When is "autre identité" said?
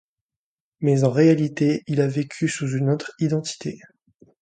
2.89-3.79